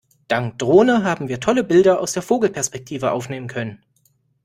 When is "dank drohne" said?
0.27-1.03